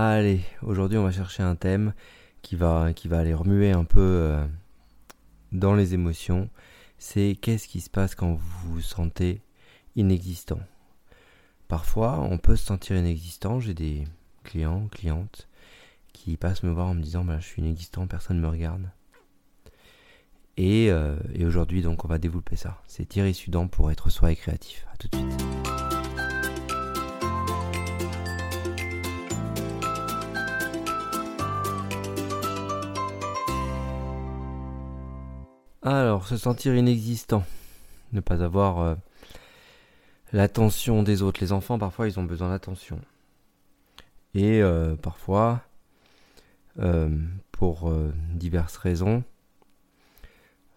Allez, 0.00 0.42
aujourd'hui 0.62 0.96
on 0.96 1.02
va 1.02 1.10
chercher 1.10 1.42
un 1.42 1.56
thème 1.56 1.92
qui 2.40 2.54
va, 2.54 2.92
qui 2.92 3.12
aller 3.12 3.34
remuer 3.34 3.72
un 3.72 3.82
peu 3.82 3.98
euh, 3.98 4.46
dans 5.50 5.74
les 5.74 5.92
émotions. 5.92 6.48
C'est 6.98 7.36
qu'est-ce 7.42 7.66
qui 7.66 7.80
se 7.80 7.90
passe 7.90 8.14
quand 8.14 8.34
vous 8.34 8.74
vous 8.74 8.80
sentez 8.80 9.42
inexistant? 9.96 10.60
Parfois 11.66 12.20
on 12.20 12.38
peut 12.38 12.54
se 12.54 12.64
sentir 12.64 12.96
inexistant. 12.96 13.58
J'ai 13.58 13.74
des 13.74 14.04
clients, 14.44 14.86
clientes 14.86 15.48
qui 16.12 16.36
passent 16.36 16.62
me 16.62 16.70
voir 16.70 16.86
en 16.86 16.94
me 16.94 17.02
disant 17.02 17.24
bah, 17.24 17.40
je 17.40 17.46
suis 17.46 17.60
inexistant, 17.60 18.06
personne 18.06 18.36
ne 18.36 18.42
me 18.42 18.48
regarde. 18.48 18.88
Et, 20.56 20.92
euh, 20.92 21.16
aujourd'hui 21.44 21.82
donc 21.82 22.04
on 22.04 22.08
va 22.08 22.18
développer 22.18 22.54
ça. 22.54 22.80
C'est 22.86 23.08
Thierry 23.08 23.34
Sudan 23.34 23.66
pour 23.66 23.90
être 23.90 24.10
soi 24.10 24.30
et 24.30 24.36
créatif. 24.36 24.86
A 24.94 24.96
tout 24.96 25.08
de 25.08 25.16
suite. 25.16 26.07
Alors, 35.90 36.28
se 36.28 36.36
sentir 36.36 36.76
inexistant, 36.76 37.46
ne 38.12 38.20
pas 38.20 38.42
avoir 38.42 38.80
euh, 38.80 38.94
l'attention 40.34 41.02
des 41.02 41.22
autres. 41.22 41.40
Les 41.40 41.50
enfants, 41.50 41.78
parfois, 41.78 42.06
ils 42.06 42.20
ont 42.20 42.24
besoin 42.24 42.50
d'attention. 42.50 43.00
Et 44.34 44.60
euh, 44.60 44.96
parfois, 44.96 45.62
euh, 46.78 47.08
pour 47.52 47.90
diverses 48.34 48.76
raisons, 48.76 49.24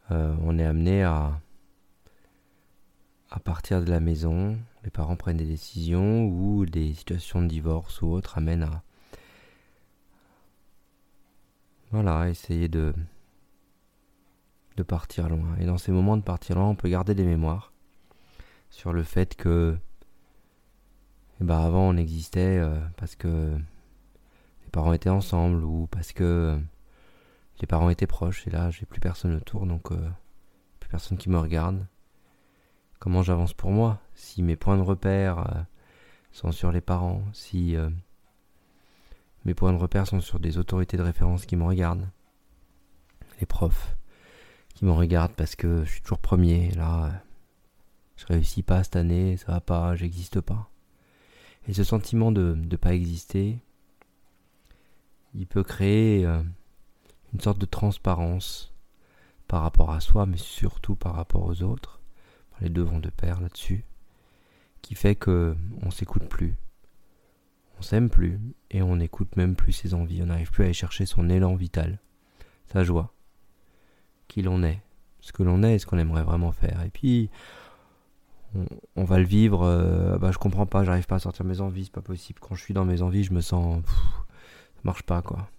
on 0.10 0.58
est 0.58 0.66
amené 0.66 1.04
à, 1.04 1.42
partir 3.44 3.84
de 3.84 3.90
la 3.90 4.00
maison. 4.00 4.58
Les 4.86 4.92
parents 4.92 5.18
prennent 5.18 5.36
des 5.36 5.44
décisions 5.44 6.24
ou 6.24 6.66
des 6.66 6.94
situations 6.94 7.42
de 7.42 7.48
divorce 7.48 8.02
ou 8.02 8.08
autres 8.08 8.38
amènent 8.38 8.64
à 8.64 8.82
voilà, 11.92 12.30
essayer 12.30 12.70
de 12.70 12.94
de 14.82 14.88
partir 14.88 15.30
loin. 15.30 15.56
Et 15.60 15.66
dans 15.66 15.78
ces 15.78 15.92
moments 15.92 16.18
de 16.18 16.24
partir 16.24 16.56
loin, 16.56 16.70
on 16.70 16.76
peut 16.76 16.90
garder 16.90 17.14
des 17.14 17.24
mémoires 17.24 17.72
sur 18.72 18.94
le 18.94 19.04
fait 19.04 19.36
que 19.36 19.78
eh 21.40 21.44
ben 21.44 21.60
avant 21.60 21.90
on 21.90 21.98
existait 21.98 22.58
euh, 22.58 22.80
parce 22.98 23.16
que 23.16 23.56
les 24.64 24.70
parents 24.72 24.94
étaient 24.94 25.10
ensemble 25.10 25.64
ou 25.64 25.88
parce 25.92 26.14
que 26.14 26.60
les 27.60 27.68
parents 27.68 27.90
étaient 27.90 28.08
proches 28.08 28.48
et 28.48 28.50
là 28.50 28.72
j'ai 28.72 28.86
plus 28.86 29.00
personne 29.00 29.36
autour 29.36 29.68
donc 29.68 29.92
euh, 29.92 30.10
plus 30.80 30.90
personne 30.90 31.18
qui 31.18 31.30
me 31.30 31.38
regarde. 31.38 31.86
Comment 33.00 33.22
j'avance 33.22 33.54
pour 33.54 33.72
moi 33.72 34.00
Si 34.16 34.42
mes 34.42 34.56
points 34.56 34.78
de 34.78 34.84
repère 34.84 35.40
euh, 35.40 35.62
sont 36.32 36.52
sur 36.52 36.72
les 36.72 36.82
parents, 36.82 37.24
si 37.34 37.76
mes 39.46 39.54
points 39.54 39.74
de 39.74 39.78
repère 39.78 40.08
sont 40.08 40.22
sur 40.22 40.40
des 40.40 40.58
autorités 40.58 40.98
de 40.98 41.04
référence 41.04 41.46
qui 41.46 41.56
me 41.56 41.66
regardent, 41.66 42.08
les 43.40 43.48
profs, 43.48 43.98
qui 44.82 44.86
me 44.86 44.92
regardent 44.94 45.34
parce 45.34 45.56
que 45.56 45.86
je 45.86 45.92
suis 45.92 46.02
toujours 46.02 46.18
premier. 46.18 46.72
Là, 46.72 47.24
je 48.16 48.26
réussis 48.26 48.64
pas 48.64 48.84
cette 48.84 48.96
année, 48.96 49.38
ça 49.38 49.52
va 49.52 49.62
pas, 49.62 49.96
j'existe 49.96 50.42
pas. 50.42 50.72
Et 51.68 51.74
ce 51.74 51.84
sentiment 51.84 52.32
de 52.32 52.56
ne 52.56 52.76
pas 52.78 52.96
exister, 52.96 53.60
il 55.36 55.46
peut 55.46 55.64
créer 55.64 56.26
euh, 56.26 56.42
une 57.32 57.40
sorte 57.40 57.60
de 57.60 57.68
transparence 57.68 58.74
par 59.48 59.62
rapport 59.62 59.92
à 59.92 60.00
soi, 60.00 60.26
mais 60.26 60.38
surtout 60.38 60.96
par 60.96 61.14
rapport 61.14 61.46
aux 61.46 61.62
autres. 61.62 62.02
Les 62.60 62.70
deux 62.70 62.82
vont 62.82 63.00
de 63.00 63.12
pair 63.12 63.40
là-dessus, 63.40 63.86
qui 64.82 64.96
fait 64.96 65.16
que 65.16 65.56
on 65.84 65.92
s'écoute 65.92 66.28
plus, 66.28 66.56
on 67.78 67.84
s'aime 67.84 68.10
plus 68.10 68.40
et 68.72 68.82
on 68.82 68.96
n'écoute 68.96 69.36
même 69.36 69.56
plus 69.56 69.74
ses 69.74 69.94
envies. 69.94 70.24
On 70.24 70.28
n'arrive 70.28 70.50
plus 70.50 70.64
à 70.64 70.66
aller 70.66 70.74
chercher 70.74 71.06
son 71.06 71.30
élan 71.30 71.54
vital, 71.54 72.00
sa 72.66 72.84
joie 72.84 73.14
qui 74.32 74.42
l'on 74.42 74.64
est, 74.64 74.82
ce 75.20 75.34
que 75.34 75.44
l'on 75.44 75.62
est 75.64 75.76
et 75.76 75.80
ce 75.80 75.86
qu'on 75.86 75.98
aimerait 75.98 76.24
vraiment 76.24 76.52
faire. 76.52 76.82
Et 76.86 76.90
puis, 76.90 77.30
on, 78.96 79.04
va 79.04 79.20
le 79.20 79.26
vivre, 79.26 79.64
euh, 79.64 80.18
bah, 80.18 80.32
je 80.32 80.38
comprends 80.38 80.66
pas, 80.66 80.84
j'arrive 80.84 81.06
pas 81.06 81.16
à 81.16 81.20
sortir 81.20 81.46
mes 81.46 81.60
envies, 81.60 81.86
c'est 81.86 81.94
pas 81.94 82.02
possible. 82.02 82.40
Quand 82.40 82.56
je 82.56 82.64
suis 82.64 82.74
dans 82.74 82.86
mes 82.86 83.02
envies, 83.02 83.24
je 83.24 83.34
me 83.34 83.42
sens. 83.42 83.84
ça 83.86 84.82
marche 84.84 85.04
pas, 85.04 85.22
quoi. 85.22 85.50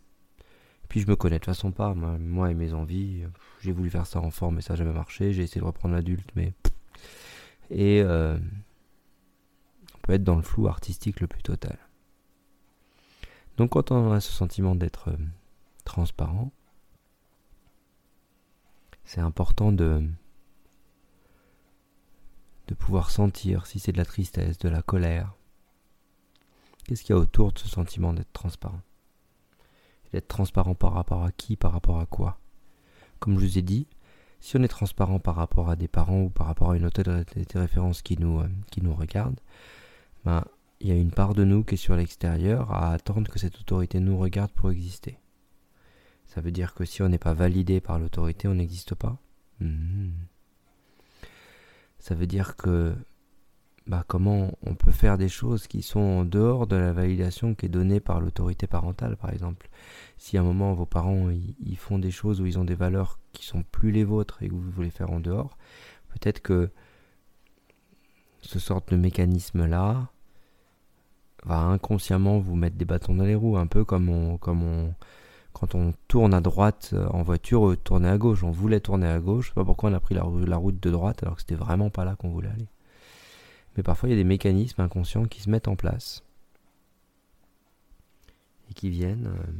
Puis, 0.89 1.01
je 1.01 1.07
me 1.07 1.17
connais 1.17 1.37
de 1.37 1.41
toute 1.41 1.55
façon 1.55 1.71
pas, 1.71 1.95
moi, 1.95 2.51
et 2.51 2.55
mes 2.55 2.73
envies. 2.73 3.25
J'ai 3.61 3.73
voulu 3.73 3.91
faire 3.91 4.07
ça 4.07 4.21
en 4.21 4.31
forme, 4.31 4.57
mais 4.57 4.63
ça 4.63 4.73
n'a 4.73 4.79
jamais 4.79 4.93
marché. 4.93 5.33
J'ai 5.33 5.43
essayé 5.43 5.61
de 5.61 5.67
reprendre 5.67 5.95
l'adulte, 5.95 6.31
mais. 6.35 6.53
Et. 7.71 8.03
Euh, 8.03 8.39
on 9.95 10.07
peut 10.07 10.15
être 10.15 10.25
dans 10.25 10.35
le 10.35 10.43
flou 10.43 10.67
artistique 10.67 11.21
le 11.21 11.29
plus 11.29 11.43
total. 11.43 11.79
Donc, 13.57 13.71
quand 13.71 13.93
on 13.93 14.11
a 14.13 14.19
ce 14.19 14.33
sentiment 14.33 14.75
d'être 14.75 15.11
euh, 15.11 15.17
transparent, 15.85 16.51
c'est 19.05 19.21
important 19.21 19.73
de 19.73 20.09
de 22.69 22.75
pouvoir 22.75 23.11
sentir 23.11 23.67
si 23.67 23.79
c'est 23.79 23.93
de 23.93 23.99
la 23.99 24.05
tristesse, 24.05 24.59
de 24.59 24.69
la 24.69 24.83
colère. 24.83 25.35
Qu'est-ce 26.85 27.03
qu'il 27.03 27.15
y 27.15 27.19
a 27.19 27.21
autour 27.21 27.53
de 27.53 27.59
ce 27.59 27.69
sentiment 27.69 28.13
d'être 28.13 28.33
transparent? 28.33 28.81
D'être 30.13 30.29
transparent 30.29 30.75
par 30.75 30.95
rapport 30.95 31.25
à 31.25 31.33
qui, 31.33 31.57
par 31.57 31.73
rapport 31.73 32.01
à 32.01 32.07
quoi? 32.07 32.39
Comme 33.19 33.39
je 33.39 33.45
vous 33.45 33.59
ai 33.59 33.63
dit, 33.63 33.87
si 34.41 34.57
on 34.57 34.63
est 34.63 34.69
transparent 34.69 35.21
par 35.21 35.37
rapport 35.37 35.71
à 35.71 35.77
des 35.77 35.89
parents 35.89 36.23
ou 36.23 36.31
par 36.31 36.47
rapport 36.47 36.73
à 36.73 36.77
une 36.77 36.85
autorité 36.85 37.45
de 37.45 37.59
référence 37.59 38.03
qui 38.03 38.19
nous, 38.19 38.41
euh, 38.41 38.49
qui 38.71 38.83
nous 38.83 38.95
regarde, 38.95 39.39
ben, 40.25 40.45
il 40.81 40.89
y 40.89 40.93
a 40.93 40.97
une 40.97 41.13
part 41.13 41.35
de 41.35 41.45
nous 41.45 41.63
qui 41.63 41.75
est 41.75 41.79
sur 41.79 41.95
l'extérieur 41.95 42.73
à 42.73 42.93
attendre 42.93 43.31
que 43.31 43.39
cette 43.39 43.59
autorité 43.61 44.01
nous 44.01 44.19
regarde 44.19 44.51
pour 44.51 44.71
exister. 44.71 45.19
Ça 46.33 46.41
veut 46.41 46.51
dire 46.51 46.73
que 46.73 46.87
si 46.87 47.03
on 47.03 47.11
n'est 47.11 47.19
pas 47.19 47.35
validé 47.35 47.83
par 47.83 47.99
l'autorité, 47.99 48.49
on 48.49 48.55
n'existe 48.55 48.95
pas. 48.95 49.19
Hmm. 49.61 50.13
Ça 51.99 52.15
veut 52.15 52.27
dire 52.27 52.57
que 52.57 52.95
bah, 53.87 54.03
comment 54.09 54.57
on 54.63 54.75
peut 54.75 54.93
faire 54.93 55.19
des 55.19 55.29
choses 55.29 55.67
qui 55.67 55.83
sont 55.83 56.01
en 56.01 56.25
dehors 56.25 56.67
de 56.67 56.77
la 56.77 56.95
validation 56.95 57.55
qui 57.55 57.67
est 57.67 57.69
donnée 57.69 58.01
par 58.01 58.19
l'autorité 58.19 58.67
parentale, 58.67 59.19
par 59.19 59.31
exemple. 59.31 59.69
Si 60.17 60.39
à 60.39 60.41
un 60.41 60.45
moment 60.45 60.73
vos 60.73 60.87
parents 60.87 61.29
ils 61.31 61.77
font 61.77 61.99
des 61.99 62.11
choses 62.11 62.41
où 62.41 62.47
ils 62.47 62.59
ont 62.59 62.65
des 62.65 62.75
valeurs 62.75 63.19
qui 63.33 63.45
sont 63.45 63.63
plus 63.71 63.91
les 63.91 64.05
vôtres 64.05 64.43
et 64.43 64.49
que 64.49 64.55
vous 64.55 64.71
voulez 64.71 64.91
faire 64.91 65.11
en 65.11 65.21
dehors, 65.21 65.59
peut-être 66.15 66.41
que 66.41 66.71
ce 68.41 68.59
sorte 68.59 68.91
de 68.91 68.97
mécanisme 68.97 69.67
là 69.67 70.11
va 71.45 71.59
inconsciemment 71.59 72.39
vous 72.39 72.57
mettre 72.57 72.77
des 72.77 72.87
bâtons 72.87 73.15
dans 73.17 73.25
les 73.25 73.35
roues, 73.35 73.59
un 73.59 73.67
peu 73.67 73.85
comme 73.85 74.39
comme 74.39 74.63
on, 74.63 74.95
quand 75.53 75.75
on 75.75 75.93
tourne 76.09 76.35
à 76.35 76.41
droite 76.41 76.91
euh, 76.93 77.07
en 77.09 77.23
voiture, 77.23 77.71
euh, 77.71 77.77
tourner 77.77 78.09
à 78.09 78.19
gauche. 78.19 78.43
On 78.43 78.51
voulait 78.51 78.81
tourner 78.81 79.07
à 79.07 79.21
gauche. 79.21 79.47
Je 79.47 79.51
sais 79.51 79.55
pas 79.55 79.65
pourquoi 79.65 79.91
on 79.91 79.95
a 79.95 80.01
pris 80.01 80.15
la, 80.15 80.23
route 80.23 80.81
de 80.81 80.91
droite 80.91 81.23
alors 81.23 81.37
que 81.37 81.43
c'était 81.43 81.55
vraiment 81.55 81.91
pas 81.91 82.05
là 82.05 82.17
qu'on 82.17 82.31
voulait 82.31 82.49
aller. 82.49 82.69
Mais 83.77 83.83
parfois 83.83 84.09
il 84.09 84.13
y 84.13 84.15
a 84.15 84.19
des 84.19 84.25
mécanismes 84.25 84.83
inconscients 84.83 85.25
qui 85.25 85.41
se 85.41 85.51
mettent 85.51 85.69
en 85.69 85.77
place 85.77 86.23
et 88.71 88.75
qui 88.75 88.91
viennent 88.91 89.27
euh, 89.27 89.53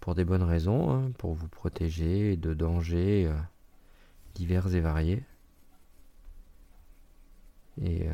pour 0.00 0.14
des 0.14 0.24
bonnes 0.24 0.42
raisons, 0.42 0.90
hein, 0.90 1.10
pour 1.18 1.34
vous 1.34 1.48
protéger 1.48 2.36
de 2.36 2.54
dangers 2.54 3.30
divers 4.34 4.74
et 4.74 4.80
variés. 4.80 5.22
Et, 7.80 8.08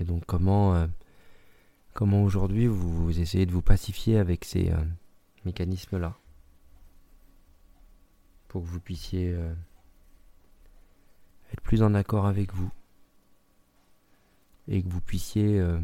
et 0.00 0.04
donc 0.04 0.24
comment 0.26 0.88
Comment 1.94 2.22
aujourd'hui 2.22 2.66
vous, 2.66 3.20
essayez 3.20 3.44
de 3.44 3.52
vous 3.52 3.60
pacifier 3.60 4.18
avec 4.18 4.46
ces 4.46 4.70
euh, 4.70 4.82
mécanismes-là? 5.44 6.16
Pour 8.48 8.62
que 8.62 8.66
vous 8.66 8.80
puissiez 8.80 9.32
euh, 9.32 9.54
être 11.52 11.60
plus 11.60 11.82
en 11.82 11.94
accord 11.94 12.26
avec 12.26 12.54
vous. 12.54 12.70
Et 14.68 14.82
que 14.82 14.88
vous 14.88 15.02
puissiez 15.02 15.60
euh, 15.60 15.80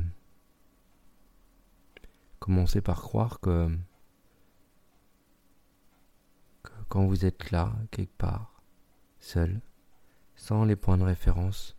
commencer 2.39 2.81
par 2.81 3.03
croire 3.03 3.39
que, 3.41 3.69
que 6.63 6.73
quand 6.89 7.05
vous 7.05 7.27
êtes 7.27 7.51
là, 7.51 7.75
quelque 7.91 8.17
part, 8.17 8.63
seul, 9.21 9.61
sans 10.37 10.65
les 10.65 10.77
points 10.77 10.97
de 10.97 11.05
référence 11.05 11.77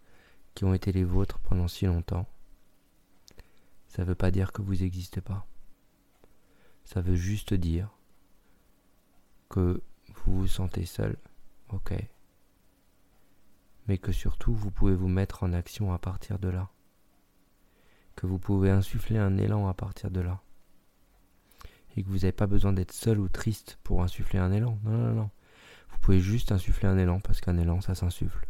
qui 0.53 0.65
ont 0.65 0.73
été 0.75 0.91
les 0.91 1.03
vôtres 1.03 1.39
pendant 1.39 1.67
si 1.67 1.85
longtemps, 1.85 2.27
ça 3.89 4.03
ne 4.03 4.07
veut 4.07 4.15
pas 4.15 4.31
dire 4.31 4.51
que 4.51 4.61
vous 4.61 4.75
n'existez 4.75 5.19
pas. 5.19 5.45
Ça 6.85 7.01
veut 7.01 7.15
juste 7.15 7.53
dire 7.53 7.89
que 9.49 9.81
vous 10.13 10.41
vous 10.41 10.47
sentez 10.47 10.85
seul, 10.85 11.17
ok. 11.69 11.93
Mais 13.87 13.97
que 13.97 14.11
surtout 14.11 14.53
vous 14.53 14.69
pouvez 14.71 14.93
vous 14.95 15.07
mettre 15.07 15.43
en 15.43 15.53
action 15.53 15.91
à 15.91 15.97
partir 15.97 16.37
de 16.37 16.49
là. 16.49 16.69
Que 18.15 18.27
vous 18.27 18.37
pouvez 18.37 18.69
insuffler 18.69 19.17
un 19.17 19.37
élan 19.37 19.67
à 19.67 19.73
partir 19.73 20.11
de 20.11 20.21
là. 20.21 20.41
Et 21.95 22.03
que 22.03 22.07
vous 22.09 22.17
n'avez 22.17 22.31
pas 22.31 22.47
besoin 22.47 22.73
d'être 22.73 22.91
seul 22.91 23.19
ou 23.19 23.27
triste 23.27 23.79
pour 23.83 24.03
insuffler 24.03 24.39
un 24.39 24.51
élan. 24.51 24.77
Non, 24.83 24.97
non, 24.97 25.13
non. 25.15 25.29
Vous 25.89 25.97
pouvez 25.99 26.19
juste 26.19 26.51
insuffler 26.51 26.87
un 26.87 26.97
élan 26.97 27.19
parce 27.19 27.41
qu'un 27.41 27.57
élan, 27.57 27.81
ça 27.81 27.95
s'insuffle. 27.95 28.48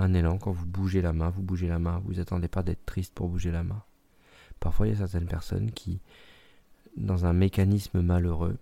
Un 0.00 0.14
élan, 0.14 0.38
quand 0.38 0.50
vous 0.50 0.64
bougez 0.64 1.02
la 1.02 1.12
main, 1.12 1.28
vous 1.28 1.42
bougez 1.42 1.68
la 1.68 1.78
main, 1.78 2.00
vous 2.06 2.20
attendez 2.20 2.48
pas 2.48 2.62
d'être 2.62 2.86
triste 2.86 3.12
pour 3.12 3.28
bouger 3.28 3.50
la 3.50 3.62
main. 3.62 3.82
Parfois, 4.58 4.86
il 4.86 4.94
y 4.94 4.94
a 4.94 4.98
certaines 4.98 5.28
personnes 5.28 5.72
qui, 5.72 6.00
dans 6.96 7.26
un 7.26 7.34
mécanisme 7.34 8.00
malheureux, 8.00 8.56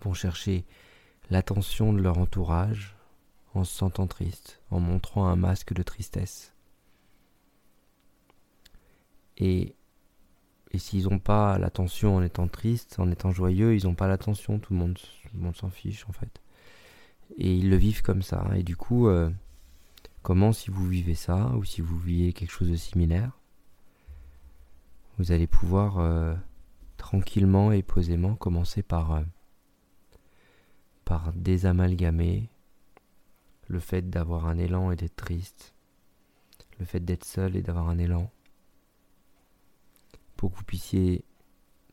vont 0.00 0.14
chercher 0.14 0.64
l'attention 1.28 1.92
de 1.92 2.00
leur 2.00 2.16
entourage 2.16 2.96
en 3.52 3.64
se 3.64 3.74
sentant 3.74 4.06
triste, 4.06 4.62
en 4.70 4.80
montrant 4.80 5.26
un 5.26 5.36
masque 5.36 5.74
de 5.74 5.82
tristesse. 5.82 6.54
Et, 9.36 9.74
et 10.70 10.78
s'ils 10.78 11.10
n'ont 11.10 11.18
pas 11.18 11.58
l'attention 11.58 12.16
en 12.16 12.22
étant 12.22 12.48
triste, 12.48 12.98
en 12.98 13.10
étant 13.10 13.32
joyeux, 13.32 13.76
ils 13.76 13.84
n'ont 13.84 13.94
pas 13.94 14.08
l'attention, 14.08 14.58
tout 14.58 14.72
le 14.72 14.78
monde, 14.78 14.94
tout 14.94 15.28
le 15.34 15.40
monde 15.40 15.56
s'en 15.56 15.68
fiche 15.68 16.06
en 16.08 16.12
fait. 16.12 16.40
Et 17.36 17.56
ils 17.56 17.70
le 17.70 17.76
vivent 17.76 18.02
comme 18.02 18.22
ça. 18.22 18.46
Et 18.54 18.62
du 18.62 18.76
coup, 18.76 19.08
euh, 19.08 19.30
comment 20.22 20.52
si 20.52 20.70
vous 20.70 20.86
vivez 20.86 21.14
ça, 21.14 21.52
ou 21.56 21.64
si 21.64 21.80
vous 21.80 21.98
vivez 21.98 22.32
quelque 22.32 22.50
chose 22.50 22.70
de 22.70 22.76
similaire, 22.76 23.38
vous 25.18 25.32
allez 25.32 25.46
pouvoir 25.46 25.98
euh, 25.98 26.34
tranquillement 26.96 27.72
et 27.72 27.82
posément 27.82 28.34
commencer 28.34 28.82
par, 28.82 29.12
euh, 29.12 29.22
par 31.04 31.32
désamalgamer 31.32 32.48
le 33.68 33.80
fait 33.80 34.08
d'avoir 34.08 34.46
un 34.46 34.58
élan 34.58 34.90
et 34.90 34.96
d'être 34.96 35.16
triste, 35.16 35.74
le 36.78 36.84
fait 36.84 37.00
d'être 37.00 37.24
seul 37.24 37.56
et 37.56 37.62
d'avoir 37.62 37.88
un 37.88 37.98
élan, 37.98 38.30
pour 40.36 40.50
que 40.50 40.56
vous 40.56 40.64
puissiez, 40.64 41.24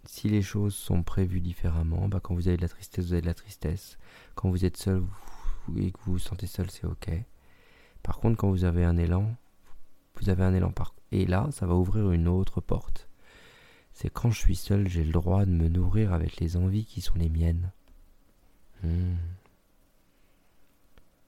si 0.10 0.28
les 0.28 0.42
choses 0.42 0.74
sont 0.74 1.04
prévues 1.04 1.40
différemment, 1.40 2.10
bah 2.10 2.20
quand 2.20 2.34
vous 2.34 2.48
avez 2.48 2.58
de 2.58 2.64
la 2.64 2.68
tristesse, 2.68 3.06
vous 3.06 3.14
avez 3.14 3.22
de 3.22 3.28
la 3.28 3.36
tristesse. 3.36 4.00
Quand 4.34 4.50
vous 4.50 4.66
êtes 4.66 4.76
seul 4.76 5.04
et 5.78 5.92
que 5.92 6.00
vous 6.04 6.14
vous 6.14 6.20
sentez 6.20 6.48
seul, 6.48 6.72
c'est 6.72 6.88
ok. 6.88 7.12
Par 8.02 8.18
contre, 8.18 8.36
quand 8.36 8.50
vous 8.50 8.64
avez 8.64 8.84
un 8.84 8.98
élan, 8.98 9.36
vous 10.16 10.30
avez 10.30 10.44
un 10.44 10.56
élan. 10.56 10.74
Et 11.12 11.28
là, 11.28 11.48
ça 11.52 11.68
va 11.68 11.76
ouvrir 11.76 12.10
une 12.10 12.28
autre 12.28 12.60
porte. 12.60 13.08
C'est 13.94 14.10
quand 14.10 14.32
je 14.32 14.40
suis 14.40 14.56
seul, 14.56 14.90
j'ai 14.90 15.04
le 15.04 15.12
droit 15.12 15.46
de 15.46 15.52
me 15.52 15.70
nourrir 15.70 16.12
avec 16.12 16.38
les 16.38 16.58
envies 16.58 16.86
qui 16.86 17.02
sont 17.02 17.18
les 17.20 17.30
miennes. 17.30 17.72
Hmm. 18.84 19.16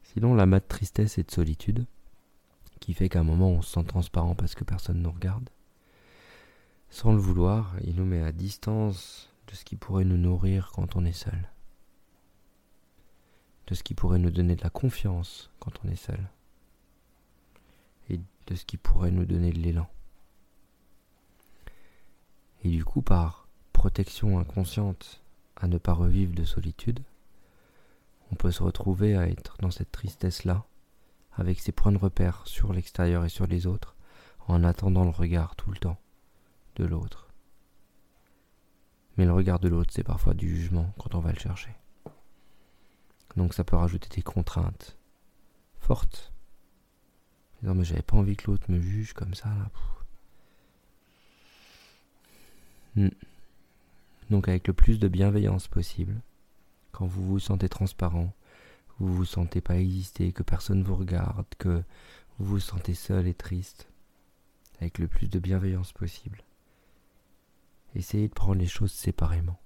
Sinon, 0.01 0.33
la 0.33 0.47
mat 0.47 0.59
de 0.59 0.67
tristesse 0.67 1.19
et 1.19 1.23
de 1.23 1.31
solitude, 1.31 1.85
qui 2.79 2.95
fait 2.95 3.09
qu'à 3.09 3.19
un 3.19 3.23
moment 3.23 3.51
on 3.51 3.61
se 3.61 3.73
sent 3.73 3.83
transparent 3.83 4.33
parce 4.33 4.55
que 4.55 4.63
personne 4.63 4.97
ne 4.97 5.03
nous 5.03 5.11
regarde, 5.11 5.51
sans 6.91 7.13
le 7.13 7.19
vouloir, 7.19 7.73
il 7.85 7.95
nous 7.95 8.05
met 8.05 8.21
à 8.21 8.33
distance 8.33 9.29
de 9.47 9.55
ce 9.55 9.63
qui 9.63 9.77
pourrait 9.77 10.03
nous 10.03 10.17
nourrir 10.17 10.71
quand 10.75 10.97
on 10.97 11.05
est 11.05 11.13
seul, 11.13 11.49
de 13.67 13.75
ce 13.75 13.81
qui 13.81 13.93
pourrait 13.93 14.19
nous 14.19 14.29
donner 14.29 14.57
de 14.57 14.63
la 14.63 14.69
confiance 14.69 15.49
quand 15.59 15.71
on 15.83 15.89
est 15.89 15.95
seul, 15.95 16.19
et 18.09 18.19
de 18.47 18.55
ce 18.55 18.65
qui 18.65 18.75
pourrait 18.75 19.11
nous 19.11 19.23
donner 19.23 19.51
de 19.53 19.59
l'élan. 19.59 19.87
Et 22.65 22.69
du 22.69 22.83
coup, 22.83 23.01
par 23.01 23.47
protection 23.71 24.37
inconsciente 24.37 25.23
à 25.55 25.67
ne 25.67 25.77
pas 25.77 25.93
revivre 25.93 26.35
de 26.35 26.43
solitude, 26.43 26.99
on 28.33 28.35
peut 28.35 28.51
se 28.51 28.63
retrouver 28.63 29.15
à 29.15 29.29
être 29.29 29.55
dans 29.61 29.71
cette 29.71 29.93
tristesse-là, 29.93 30.65
avec 31.37 31.61
ses 31.61 31.71
points 31.71 31.93
de 31.93 31.97
repère 31.97 32.41
sur 32.45 32.73
l'extérieur 32.73 33.23
et 33.23 33.29
sur 33.29 33.47
les 33.47 33.65
autres, 33.65 33.95
en 34.49 34.65
attendant 34.65 35.05
le 35.05 35.11
regard 35.11 35.55
tout 35.55 35.71
le 35.71 35.77
temps 35.77 35.97
de 36.75 36.85
l'autre. 36.85 37.27
Mais 39.17 39.25
le 39.25 39.33
regard 39.33 39.59
de 39.59 39.67
l'autre, 39.69 39.91
c'est 39.93 40.03
parfois 40.03 40.33
du 40.33 40.49
jugement 40.49 40.93
quand 40.97 41.15
on 41.15 41.19
va 41.19 41.31
le 41.31 41.39
chercher. 41.39 41.75
Donc 43.35 43.53
ça 43.53 43.63
peut 43.63 43.75
rajouter 43.75 44.09
des 44.09 44.21
contraintes 44.21 44.97
fortes. 45.79 46.31
Non 47.63 47.75
mais 47.75 47.83
j'avais 47.83 48.01
pas 48.01 48.17
envie 48.17 48.35
que 48.35 48.49
l'autre 48.49 48.69
me 48.69 48.79
juge 48.79 49.13
comme 49.13 49.33
ça. 49.33 49.49
Hmm. 52.95 53.09
Donc 54.29 54.47
avec 54.47 54.67
le 54.67 54.73
plus 54.73 54.99
de 54.99 55.07
bienveillance 55.07 55.67
possible, 55.67 56.21
quand 56.91 57.05
vous 57.05 57.25
vous 57.25 57.39
sentez 57.39 57.69
transparent, 57.69 58.33
vous 58.99 59.13
vous 59.13 59.25
sentez 59.25 59.61
pas 59.61 59.77
exister, 59.77 60.31
que 60.31 60.43
personne 60.43 60.83
vous 60.83 60.95
regarde, 60.95 61.45
que 61.57 61.83
vous 62.37 62.45
vous 62.45 62.59
sentez 62.59 62.93
seul 62.93 63.27
et 63.27 63.33
triste, 63.33 63.87
avec 64.79 64.99
le 64.99 65.07
plus 65.07 65.29
de 65.29 65.39
bienveillance 65.39 65.91
possible. 65.91 66.43
Essayez 67.95 68.27
de 68.27 68.33
prendre 68.33 68.59
les 68.59 68.67
choses 68.67 68.91
séparément. 68.91 69.59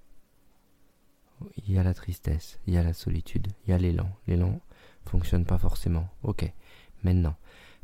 Il 1.56 1.72
y 1.72 1.78
a 1.78 1.82
la 1.82 1.94
tristesse, 1.94 2.58
il 2.66 2.74
y 2.74 2.78
a 2.78 2.82
la 2.82 2.94
solitude, 2.94 3.48
il 3.64 3.70
y 3.70 3.72
a 3.72 3.78
l'élan. 3.78 4.10
L'élan 4.26 4.60
fonctionne 5.04 5.44
pas 5.44 5.58
forcément. 5.58 6.08
Ok. 6.22 6.50
Maintenant, 7.04 7.36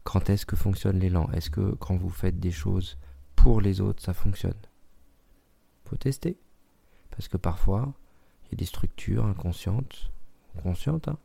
quand 0.04 0.30
est-ce 0.30 0.46
que 0.46 0.56
fonctionne 0.56 0.98
l'élan? 0.98 1.30
Est-ce 1.32 1.50
que 1.50 1.74
quand 1.74 1.96
vous 1.96 2.10
faites 2.10 2.40
des 2.40 2.50
choses 2.50 2.98
pour 3.36 3.60
les 3.60 3.80
autres, 3.80 4.02
ça 4.02 4.14
fonctionne? 4.14 4.58
Faut 5.84 5.96
tester. 5.96 6.38
Parce 7.10 7.28
que 7.28 7.36
parfois, 7.36 7.92
il 8.44 8.52
y 8.52 8.54
a 8.54 8.56
des 8.56 8.64
structures 8.64 9.26
inconscientes, 9.26 10.10
conscientes. 10.62 11.08
Hein. 11.08 11.18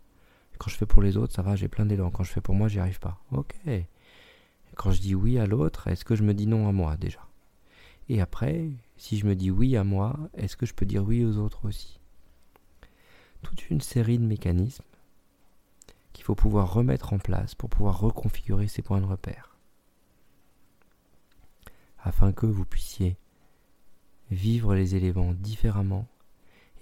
Quand 0.59 0.69
je 0.69 0.75
fais 0.75 0.85
pour 0.85 1.01
les 1.01 1.17
autres, 1.17 1.33
ça 1.33 1.41
va, 1.41 1.55
j'ai 1.55 1.69
plein 1.69 1.85
d'élan. 1.85 2.11
Quand 2.11 2.23
je 2.23 2.31
fais 2.31 2.41
pour 2.41 2.55
moi, 2.55 2.67
j'y 2.67 2.79
arrive 2.79 2.99
pas. 2.99 3.19
Ok. 3.31 3.55
Quand 4.75 4.91
je 4.91 5.01
dis 5.01 5.15
oui 5.15 5.39
à 5.39 5.45
l'autre, 5.45 5.87
est-ce 5.87 6.03
que 6.03 6.15
je 6.15 6.23
me 6.23 6.33
dis 6.33 6.45
non 6.45 6.67
à 6.67 6.71
moi 6.71 6.97
déjà? 6.97 7.25
Et 8.09 8.21
après, 8.21 8.71
si 8.95 9.17
je 9.17 9.25
me 9.25 9.35
dis 9.35 9.51
oui 9.51 9.75
à 9.75 9.83
moi, 9.83 10.17
est-ce 10.33 10.55
que 10.55 10.65
je 10.65 10.73
peux 10.73 10.85
dire 10.85 11.03
oui 11.03 11.25
aux 11.25 11.37
autres 11.37 11.67
aussi? 11.67 11.99
Toute 13.41 13.69
une 13.69 13.81
série 13.81 14.17
de 14.17 14.25
mécanismes 14.25 14.83
qu'il 16.13 16.23
faut 16.23 16.35
pouvoir 16.35 16.73
remettre 16.73 17.13
en 17.13 17.19
place 17.19 17.53
pour 17.53 17.69
pouvoir 17.69 17.99
reconfigurer 17.99 18.67
ces 18.67 18.81
points 18.81 19.01
de 19.01 19.05
repère. 19.05 19.55
Afin 21.99 22.31
que 22.31 22.45
vous 22.45 22.65
puissiez 22.65 23.17
vivre 24.31 24.73
les 24.73 24.95
éléments 24.95 25.33
différemment 25.33 26.07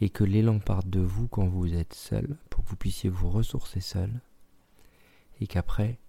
et 0.01 0.10
que 0.10 0.24
l'élan 0.24 0.60
parte 0.60 0.89
de 0.89 1.00
vous 1.00 1.27
quand 1.27 1.48
vous 1.48 1.74
êtes 1.74 1.94
seul, 1.94 2.38
pour 2.50 2.63
que 2.63 2.69
vous 2.69 2.75
puissiez 2.75 3.10
vous 3.10 3.30
ressourcer 3.30 3.81
seul, 3.81 4.22
et 5.39 5.48
qu'après, 5.48 6.00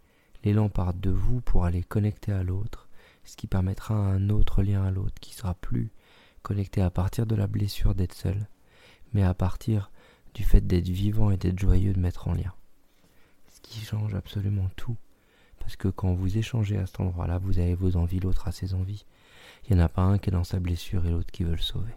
l'élan 0.45 0.69
parte 0.69 0.99
de 1.01 1.11
vous 1.11 1.41
pour 1.41 1.65
aller 1.65 1.83
connecter 1.83 2.33
à 2.33 2.43
l'autre, 2.43 2.86
ce 3.27 3.37
qui 3.37 3.47
permettra 3.47 3.95
un 3.95 4.31
autre 4.31 4.63
lien 4.63 4.85
à 4.85 4.91
l'autre 4.91 5.21
qui 5.21 5.35
sera 5.35 5.55
plus 5.55 5.91
connecté 6.43 6.81
à 6.81 6.91
partir 6.91 7.27
de 7.27 7.35
la 7.35 7.49
blessure 7.49 7.95
d'être 7.95 8.15
seul, 8.15 8.49
mais 9.13 9.25
à 9.25 9.35
partir 9.35 9.91
du 10.33 10.45
fait 10.45 10.65
d'être 10.65 10.89
vivant 10.89 11.31
et 11.31 11.37
d'être 11.37 11.59
joyeux 11.59 11.93
de 11.93 11.99
mettre 11.99 12.29
en 12.29 12.35
lien. 12.35 12.55
Ce 13.49 13.61
qui 13.61 13.81
change 13.81 14.15
absolument 14.15 14.71
tout, 14.77 14.97
parce 15.59 15.77
que 15.77 15.89
quand 15.89 16.15
vous 16.15 16.39
échangez 16.39 16.79
à 16.79 16.87
cet 16.87 17.01
endroit-là, 17.01 17.39
vous 17.39 17.59
avez 17.59 17.75
vos 17.75 17.97
envies, 17.97 18.21
l'autre 18.21 18.47
a 18.47 18.53
ses 18.53 18.75
envies. 18.75 19.05
Il 19.65 19.75
n'y 19.75 19.83
en 19.83 19.85
a 19.85 19.89
pas 19.89 20.03
un 20.03 20.19
qui 20.19 20.31
est 20.31 20.33
dans 20.33 20.45
sa 20.45 20.61
blessure 20.61 21.05
et 21.05 21.11
l'autre 21.11 21.33
qui 21.33 21.43
veut 21.43 21.57
le 21.57 21.59
sauver. 21.59 21.95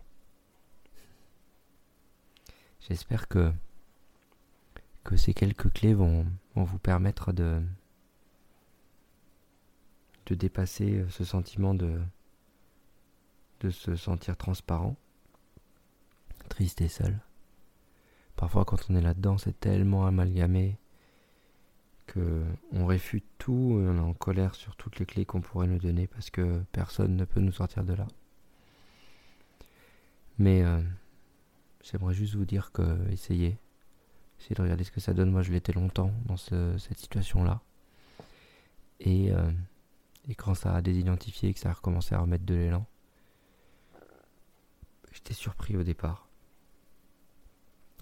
J'espère 2.88 3.28
que, 3.28 3.52
que 5.04 5.16
ces 5.16 5.36
quelques 5.36 5.72
clés 5.72 5.94
vont, 5.94 6.26
vont 6.56 6.64
vous 6.64 6.80
permettre 6.80 7.34
de, 7.34 7.62
de 10.30 10.36
dépasser 10.36 11.04
ce 11.10 11.24
sentiment 11.24 11.74
de, 11.74 12.00
de 13.62 13.70
se 13.70 13.96
sentir 13.96 14.38
transparent, 14.38 14.96
triste 16.50 16.82
et 16.82 16.88
seul. 16.88 17.20
Parfois, 18.36 18.64
quand 18.64 18.90
on 18.90 18.96
est 18.96 19.02
là-dedans, 19.02 19.38
c'est 19.38 19.60
tellement 19.60 20.06
amalgamé 20.06 20.78
que 22.08 22.46
on 22.72 22.86
réfute 22.86 23.26
tout 23.38 23.80
et 23.82 23.88
on 23.88 23.98
est 23.98 24.00
en 24.00 24.14
colère 24.14 24.56
sur 24.56 24.76
toutes 24.76 25.00
les 25.00 25.06
clés 25.06 25.26
qu'on 25.26 25.42
pourrait 25.42 25.68
nous 25.68 25.78
donner 25.78 26.08
parce 26.08 26.30
que 26.30 26.64
personne 26.72 27.16
ne 27.16 27.26
peut 27.26 27.42
nous 27.42 27.52
sortir 27.52 27.84
de 27.84 27.94
là. 27.94 28.08
Mais 30.38 30.64
euh, 30.64 30.82
j'aimerais 31.84 32.14
juste 32.14 32.36
vous 32.36 32.46
dire 32.46 32.72
que 32.72 32.98
essayez, 33.12 33.58
essayez 34.40 34.56
de 34.56 34.62
regarder 34.62 34.84
ce 34.84 34.92
que 34.92 35.02
ça 35.02 35.14
donne. 35.14 35.32
Moi, 35.32 35.42
je 35.42 35.52
l'étais 35.52 35.74
longtemps 35.74 36.12
dans 36.26 36.38
cette 36.38 36.98
situation-là. 36.98 37.62
Et, 39.02 39.32
euh, 39.34 39.52
et 40.30 40.36
quand 40.36 40.54
ça 40.54 40.74
a 40.74 40.82
désidentifié 40.82 41.50
et 41.50 41.54
que 41.54 41.60
ça 41.60 41.72
a 41.72 41.74
recommencé 41.74 42.16
à 42.16 42.20
remettre 42.20 42.46
de 42.46 42.56
l'élan, 42.56 42.86
J'étais 45.12 45.34
surpris 45.34 45.76
au 45.76 45.84
départ. 45.84 46.28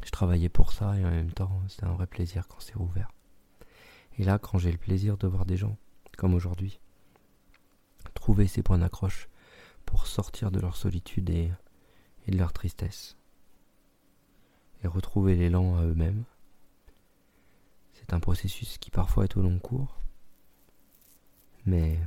Je 0.04 0.12
travaillais 0.12 0.50
pour 0.50 0.72
ça 0.72 0.98
et 0.98 1.06
en 1.06 1.10
même 1.10 1.32
temps, 1.32 1.62
c'était 1.68 1.86
un 1.86 1.94
vrai 1.94 2.08
plaisir 2.08 2.48
quand 2.48 2.60
c'est 2.60 2.76
ouvert. 2.76 3.12
Et 4.18 4.24
là, 4.24 4.40
quand 4.40 4.58
j'ai 4.58 4.72
le 4.72 4.78
plaisir 4.78 5.18
de 5.18 5.28
voir 5.28 5.46
des 5.46 5.58
gens, 5.58 5.78
comme 6.18 6.34
aujourd'hui, 6.34 6.80
trouver 8.14 8.48
ces 8.48 8.64
points 8.64 8.78
d'accroche 8.78 9.30
pour 9.86 10.08
sortir 10.08 10.52
de 10.52 10.60
leur 10.60 10.76
solitude 10.76 11.30
et, 11.30 11.52
et 12.26 12.32
de 12.32 12.38
leur 12.38 12.54
tristesse, 12.54 13.18
et 14.84 14.88
retrouver 14.88 15.36
l'élan 15.36 15.78
à 15.78 15.84
eux-mêmes, 15.84 16.24
c'est 17.94 18.14
un 18.14 18.20
processus 18.20 18.78
qui 18.78 18.92
parfois 18.92 19.24
est 19.24 19.38
au 19.38 19.42
long 19.42 19.60
cours, 19.60 20.00
mais 21.66 22.00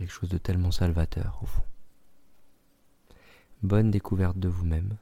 quelque 0.00 0.12
chose 0.12 0.30
de 0.30 0.38
tellement 0.38 0.70
salvateur 0.70 1.38
au 1.42 1.46
fond. 1.46 1.62
Bonne 3.62 3.90
découverte 3.90 4.38
de 4.38 4.48
vous-même. 4.48 4.96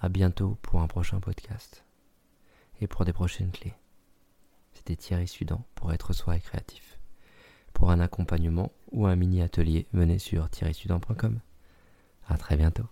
À 0.00 0.08
bientôt 0.08 0.58
pour 0.60 0.80
un 0.80 0.88
prochain 0.88 1.20
podcast 1.20 1.84
et 2.80 2.88
pour 2.88 3.04
des 3.04 3.12
prochaines 3.12 3.52
clés. 3.52 3.74
C'était 4.72 4.96
Thierry 4.96 5.28
Sudan 5.28 5.64
pour 5.76 5.92
être 5.92 6.12
soi 6.12 6.36
et 6.36 6.40
créatif. 6.40 6.98
Pour 7.72 7.92
un 7.92 8.00
accompagnement 8.00 8.72
ou 8.90 9.06
un 9.06 9.14
mini 9.14 9.40
atelier, 9.40 9.86
venez 9.92 10.18
sur 10.18 10.50
thierrysudan.com. 10.50 11.38
À 12.26 12.36
très 12.36 12.56
bientôt. 12.56 12.86